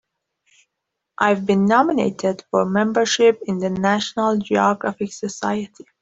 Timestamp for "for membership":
2.49-3.39